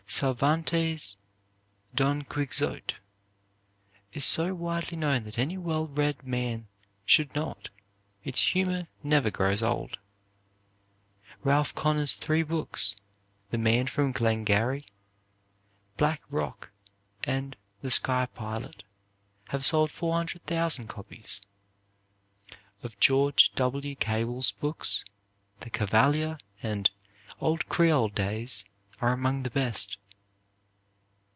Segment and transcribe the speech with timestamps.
[0.13, 1.15] Cervantes'
[1.95, 2.97] "Don Quixote"
[4.11, 6.67] is so widely known that any well read man
[7.05, 7.69] should know it.
[8.23, 9.97] Its humor never grows old.
[11.45, 12.93] Ralph Connor's three books,
[13.51, 14.85] "The Man from Glengarry,"
[15.95, 16.71] "Black Rock,"
[17.23, 18.83] and "The Sky Pilot,"
[19.45, 21.39] have sold 400,000 copies.
[22.83, 23.95] Of George W.
[23.95, 25.05] Cable's books,
[25.61, 26.89] "The Cavalier," and
[27.39, 28.65] "Old Creole Days"
[28.99, 29.97] are among the best.